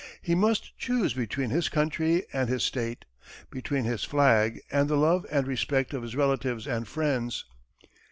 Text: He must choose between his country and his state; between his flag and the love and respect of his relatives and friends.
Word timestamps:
He 0.19 0.33
must 0.33 0.75
choose 0.79 1.13
between 1.13 1.51
his 1.51 1.69
country 1.69 2.25
and 2.33 2.49
his 2.49 2.63
state; 2.63 3.05
between 3.51 3.83
his 3.83 4.03
flag 4.03 4.59
and 4.71 4.89
the 4.89 4.97
love 4.97 5.27
and 5.29 5.45
respect 5.45 5.93
of 5.93 6.01
his 6.01 6.15
relatives 6.15 6.65
and 6.65 6.87
friends. 6.87 7.45